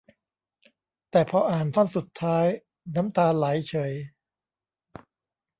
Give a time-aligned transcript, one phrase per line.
[1.11, 2.45] แต่พออ่านท่อนสุดท้าย
[2.95, 3.93] น้ำตาไหลเฉย